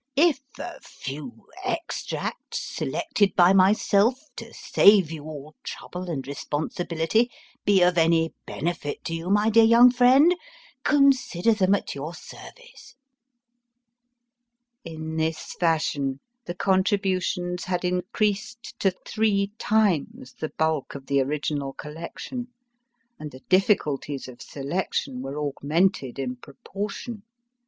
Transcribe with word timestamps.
If 0.15 0.39
a 0.59 0.79
few 0.81 1.45
extracts, 1.63 2.57
selected 2.59 3.35
by 3.35 3.53
myself, 3.53 4.19
to 4.37 4.51
save 4.51 5.11
you 5.11 5.25
all 5.25 5.53
trouble 5.61 6.09
and 6.09 6.25
re 6.25 6.33
sponsibility, 6.33 7.29
be 7.65 7.83
of 7.83 7.99
any 7.99 8.33
benefit 8.47 9.03
to 9.03 9.13
you, 9.13 9.29
my 9.29 9.51
dear 9.51 9.63
young 9.63 9.91
friend, 9.91 10.33
consider 10.83 11.53
them 11.53 11.75
at 11.75 11.93
your 11.93 12.15
service/ 12.15 12.95
In 14.83 15.17
this 15.17 15.53
fashion 15.59 16.19
the 16.45 16.55
con 16.55 16.83
tributions 16.83 17.65
had 17.65 17.85
increased 17.85 18.73
to 18.79 18.89
three 19.05 19.51
times 19.59 20.33
the 20.33 20.49
bulk 20.49 20.95
of 20.95 21.05
the 21.05 21.21
original 21.21 21.73
collection, 21.73 22.47
and 23.19 23.29
the 23.29 23.41
difficulties 23.49 24.27
of 24.27 24.41
selection 24.41 25.21
were 25.21 25.39
augmented 25.39 26.17
in 26.17 26.37
proportion. 26.37 27.21